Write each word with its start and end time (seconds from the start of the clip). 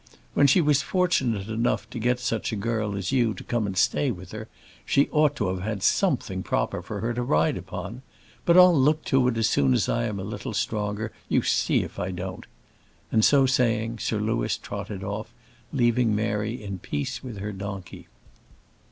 "When 0.33 0.47
she 0.47 0.61
was 0.61 0.81
fortunate 0.81 1.47
enough 1.47 1.87
to 1.91 1.99
get 1.99 2.19
such 2.19 2.51
a 2.51 2.55
girl 2.55 2.95
as 2.95 3.11
you 3.11 3.35
to 3.35 3.43
come 3.43 3.67
and 3.67 3.77
stay 3.77 4.09
with 4.09 4.31
her, 4.31 4.47
she 4.83 5.07
ought 5.09 5.35
to 5.35 5.47
have 5.49 5.61
had 5.61 5.83
something 5.83 6.41
proper 6.41 6.81
for 6.81 7.01
her 7.01 7.13
to 7.13 7.21
ride 7.21 7.55
upon; 7.55 8.01
but 8.43 8.57
I'll 8.57 8.73
look 8.75 9.05
to 9.05 9.27
it 9.27 9.37
as 9.37 9.47
soon 9.47 9.75
as 9.75 9.87
I 9.87 10.05
am 10.05 10.19
a 10.19 10.23
little 10.23 10.55
stronger, 10.55 11.11
you 11.29 11.43
see 11.43 11.83
if 11.83 11.99
I 11.99 12.09
don't;" 12.09 12.47
and, 13.11 13.23
so 13.23 13.45
saying, 13.45 13.99
Sir 13.99 14.17
Louis 14.19 14.57
trotted 14.57 15.03
off, 15.03 15.35
leaving 15.71 16.15
Mary 16.15 16.59
in 16.63 16.79
peace 16.79 17.23
with 17.23 17.37
her 17.37 17.51
donkey. 17.51 18.07